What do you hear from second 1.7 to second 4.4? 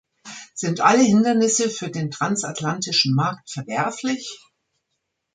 den transatlantischen Markt verwerflich?